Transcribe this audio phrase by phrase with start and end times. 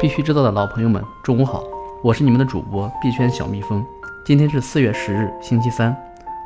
[0.00, 1.62] 必须知道的老朋友们，中午好，
[2.02, 3.84] 我是你们的主播币圈小蜜蜂。
[4.24, 5.96] 今天是四月十日，星期三，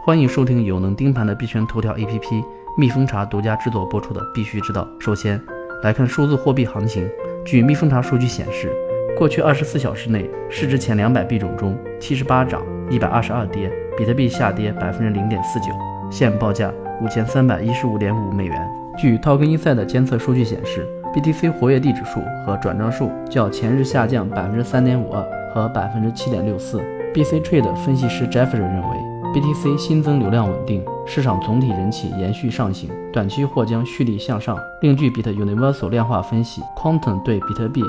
[0.04, 2.45] 欢迎收听有能盯盘的币圈头条 APP
[2.76, 4.82] 蜜蜂茶独家制作播出的《必须知道》。
[5.04, 5.40] 首先
[5.82, 7.08] 来看数字货币行情，
[7.45, 8.71] 据蜜蜂茶数据显示，
[9.16, 15.67] 过去二十四小时内，市值前两百币种中，七十八涨，一百二十二跌，比特币下跌百分之零点四九，
[16.11, 16.71] 现报价
[17.03, 18.69] 五千三百一十五点五美元。
[18.99, 20.87] 据 Token Insight 的监测数据显示。
[21.19, 25.20] BTC 活跃地指数和转账数较前日下降百分之三点五二
[25.52, 26.80] 和百分之七点六四。
[27.12, 28.97] BC Trade 分析师 Jeffrey 认为
[29.34, 34.56] ，BTC 新增流量稳定，市场总体人气延续上行，短期或将蓄力向上。
[34.80, 37.83] 另据 Bit Universal 量化分析，Quantum 对比特币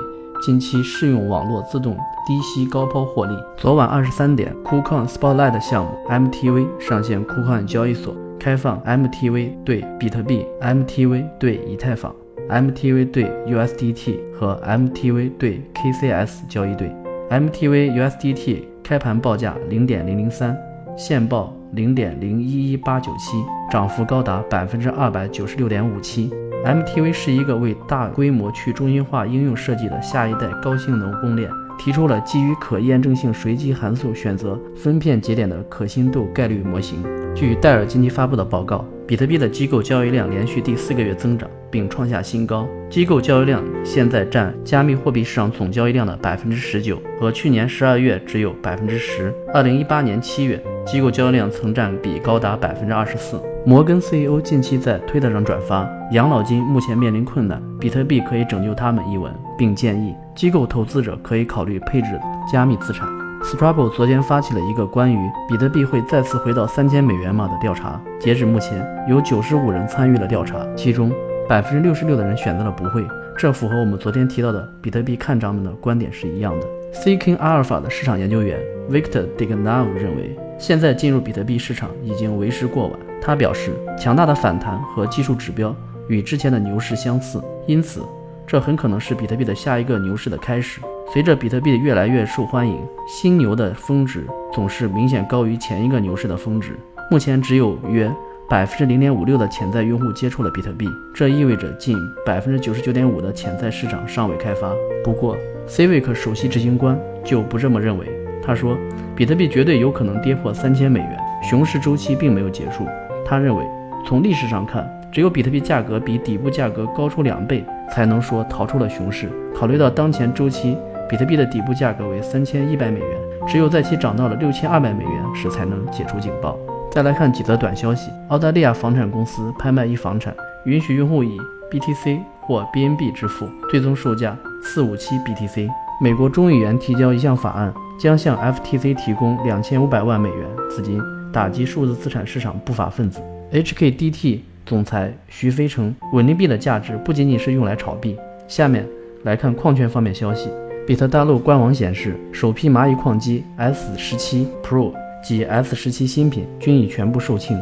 [0.44, 3.36] 近期适用网络自动低吸高抛获利。
[3.58, 12.12] 昨晚二十三点，KuCoin Spotlight 项目 MTV 上线 KuCoin 交易所，开放 MTV 对比特币、MTV 对以太坊。
[12.50, 16.92] MTV 对 USDT 和 MTV 对 KCS 交易对
[17.30, 20.58] ，MTV USDT 开盘报价零点零零三，
[20.98, 26.32] 现报零点零一一八九七，涨幅高达百分之二百九十六点五七。
[26.66, 37.04] MTV 是一个为大规模去中心化应用设计的下一代高性能公链，提出了基于可验证性随机函数选择分片节点的可信度概率模型。
[37.36, 38.84] 据戴尔近期发布的报告。
[39.10, 42.68] 比特币的机构交易量连续第四个月增长，并创下新高。
[42.90, 49.34] 机构交易量现在占加密货币市场总交易量的百分之十九，和去年十二月只有百分之十。
[49.54, 53.42] 二零一八年七月，机构交易量曾占比高达百分之二十四。
[53.66, 62.08] 摩根 CEO 近期在推特上转发：“养老金目前面临困难，比特币可以拯救他们。”一文，并建议机构投资者可以考虑配置
[62.52, 63.08] 加密资产。
[63.44, 65.18] Strabo 昨天发起了一个关于
[65.48, 68.02] 比特币会再次回到三千美元吗的调查。
[68.20, 71.12] 截止目前，有九十五人参与了调查，其中
[71.50, 73.04] 百分之六十六的人选择了不会。
[73.36, 76.68] 这符合我们昨天提到的比特币看涨们的观点是一样的。
[76.94, 83.00] Seeking Alpha 的市场研究员 Victor Dignav 认为，现在进入比特币市场已经为时过晚。
[83.20, 85.76] 他表示，强大的反弹和技术指标
[86.08, 88.04] 与之前的牛市相似，因此
[88.46, 90.80] 这很可能是比特币的下一个牛市的开始。
[91.12, 96.78] 随着比特币越来越受欢迎，新牛的峰值总是明显高于前一个牛市的峰值。
[97.10, 98.12] 目前只有约
[98.50, 101.96] 百分之零点五六的潜在用户接触了比特币，这意味着近
[102.26, 104.72] 百分之九十九点五的潜在市场尚未开发。
[105.04, 105.38] 不过
[105.68, 108.08] ，Civic 首席执行官就不这么认为。
[108.42, 108.76] 他说，
[109.16, 112.88] 比特币绝对有可能跌破三千美元，熊市周期并没有结束。
[113.24, 113.64] 他认为，
[114.04, 119.30] 从历史上看，只有比特币价格比底部价格高出两倍，才能说逃出了熊市。
[119.54, 120.76] 考虑到当前周期。
[121.08, 123.08] 比特币的底部价格为三千一百美元，
[123.48, 126.56] 只有在其涨到了六千二百美元时才能解除警报。
[126.92, 130.36] 再来看几则短消息：澳大利亚房产公司拍卖一房产，
[130.66, 131.38] 允许用户以
[131.72, 135.70] BTC 或 BNB 支付，最终售价四五七 BTC。
[136.02, 141.00] 美国众议员提交一项法案，将向 FTC 提供两千五百万美元资金，
[141.32, 143.22] 打击数字资产市场不法分子。
[143.52, 148.18] HKDT 总裁徐飞称，稳定币的价值不仅仅是用来炒币。
[148.48, 148.84] 下面
[149.24, 150.50] 来看矿权方面消息。
[150.88, 154.92] 比特大陆官网显示，首批蚂蚁矿机 S 十七 Pro
[155.24, 157.58] 及 S 十七新品均已全部售罄，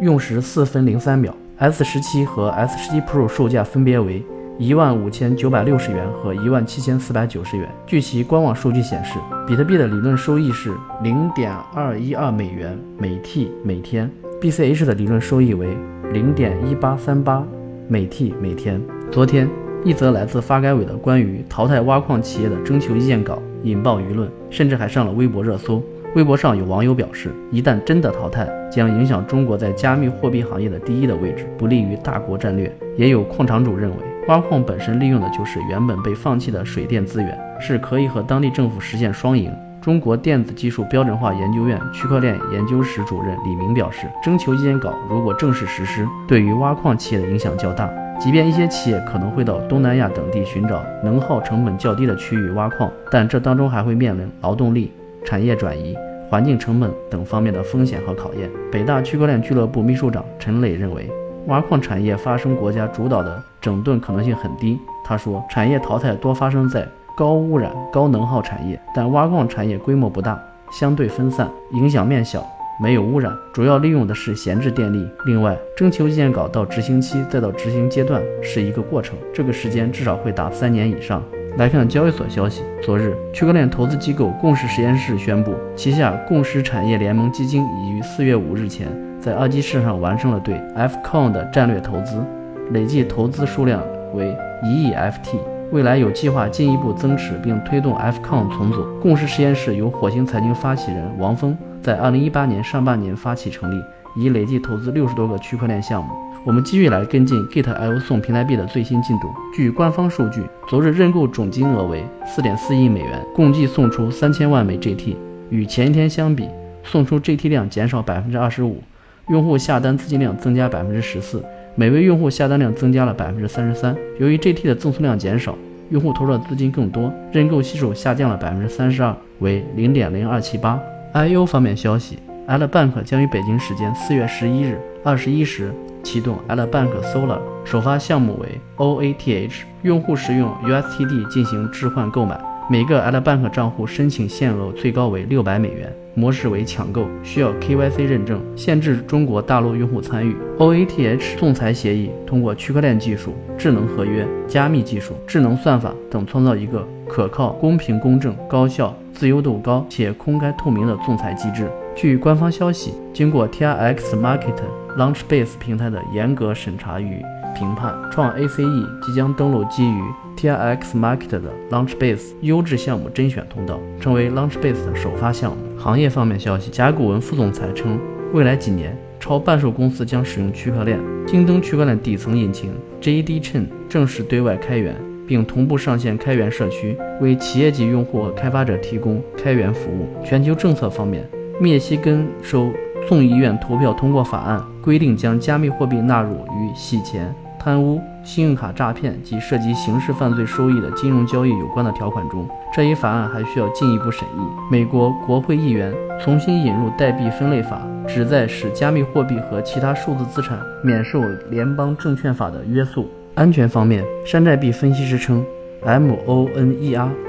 [0.00, 1.34] 用时四分零三秒。
[1.58, 4.24] S 十七和 S 十七 Pro 售价分别为
[4.58, 7.68] 一万五千九百六十元和一万七千四百九十元。
[7.86, 15.76] 据其官网数据显示，比特币的理论收益是零点二一二美元每 T 每天，BCH 的理论收益为
[16.12, 17.46] 零点一八三八
[17.88, 18.80] 每 T 每天。
[19.10, 19.48] 昨天。
[19.84, 25.82] 一则来自发改委的关于淘汰挖矿企业的征求意见稿引爆舆论，甚至还上了微博热搜。
[26.14, 32.70] 微博上有网友表示，一旦真的淘汰，将影响中国在加密货币行业的第一的位置，不利于大国战略。
[32.96, 33.96] 也有矿场主认为，
[34.28, 39.50] 挖矿本身利用的就是原本被放弃的水电资源，是可以和当地政府实现双赢。
[39.80, 47.90] 中国电子技术标准化研究院区块链研究室主任李明表示，征求意见稿如果正式实施，对于挖矿企业的影响较大。
[48.20, 54.92] 即便一些企业可能会到东南亚等地寻找能耗成本较低的区域挖矿，但这当中还会面临劳动力、
[55.24, 55.96] 产业转移、
[56.28, 58.50] 环境成本等方面的风险和考验。
[58.70, 61.10] 北大区块链俱乐部秘书长陈磊认为，
[61.46, 64.78] 挖矿产业发生国家主导的整顿可能性很低。
[65.04, 66.86] 他说，产业淘汰多发生在
[67.16, 70.40] 高污染、高能耗产业，但挖矿产业规模不大，
[70.70, 72.44] 相对分散，影响面小。
[72.80, 75.06] 没有污染，主要利用的是闲置电力。
[75.26, 81.22] 另外，征求意见稿到执行期再到执行阶段是一个过程，这个时间至少会达三年以上。
[81.58, 88.88] 来看交易所消息，昨日，区块链投资机构共识实验室宣布，旗下共识产业联盟基金已于四月五日前
[89.20, 92.24] 在二级市场完成了对 FCON 的战略投资，
[92.70, 93.82] 累计投资数量
[94.14, 94.34] 为
[94.64, 95.36] 一亿 FT。
[95.72, 98.82] 未来有计划进一步增持并推动 FCON 重组。
[99.00, 103.82] 共识实验室由火星财经发起人王峰在2018年上半年发起成立，
[104.16, 106.14] 已累计投资六十多个区块链项目。
[106.44, 109.28] 我们继续来跟进 Git.io 送平台币的最新进度。
[109.54, 115.14] 据官方数据，昨日认购总金额为4.4亿美元，共计送出三千万枚 GT。
[115.50, 116.48] 与前一天相比，
[116.82, 118.82] 送出 GT 量减少百分之二十五，
[119.28, 121.44] 用户下单资金量增加百分之十四。
[121.76, 123.96] 每位用户下单量增加了百分之三十三。
[124.18, 125.56] 由于 GT 的赠送量减少，
[125.90, 130.80] 用户投入的资金更多，认购系数下降了百分之三十二，为零点零二七八。
[131.14, 132.18] IO 方面消息
[132.48, 135.72] ，Ella Bank 将于北京时间四月十一日二十一时
[136.02, 139.52] 启动 Ella Bank Solar，首发项目为 OATH，
[139.82, 142.40] 用户使用 USTD 进行置换购买。
[142.70, 150.36] 每个 Ella Bank 账户申请限额最高为六百美元，模式为抢购，需要 KYC 认证，限制中国大陆用户参与。
[150.58, 161.68] OATH 仲裁协议通过区块链技术、智能合约、加密技术、智能算法等，创造一个可靠、公平、公正、高效、自由度高且公开透明的仲裁机制。
[161.94, 164.54] 据官方消息，经过 TRX Market
[164.96, 167.22] Launchbase 平台的严格审查与
[167.56, 170.02] 评判，创 ACE 即将登陆基于
[170.36, 175.58] TRX Market 的 Launchbase 优质项目甄选通道，成为 Launchbase 的首发项目。
[175.78, 177.98] 行业方面消息，甲骨文副总裁称，
[178.32, 180.98] 未来几年超半数公司将使用区块链。
[181.26, 184.96] 京东区块链底层引擎 JD Chain 正式对外开源，
[185.26, 190.08] 并同步上线开源社区，为企业级用户和开发者提供开源服务。
[190.24, 191.28] 全球政策方面。
[191.62, 192.72] 密西根州
[193.08, 202.44] 众议院投票通过法案，规定将加密货币纳入与洗钱、贪污、信用卡诈骗及涉及刑事犯罪收益的金融交易有关的条款中。
[202.74, 204.40] 这一法案还需要进一步审议。
[204.72, 213.06] 美国国会议员重新引入代币分类法，旨在使加密货币和其他数字资产免受联邦证券法的约束。
[213.36, 215.46] 安全方面，山寨币分析师称
[215.84, 217.22] ，Monereos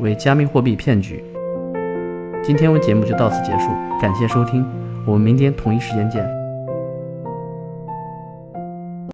[0.00, 1.22] 为加密货币骗局。
[2.42, 4.64] 今天我节目就到此结束，感谢收听，
[5.04, 6.35] 我们明天同一时间见。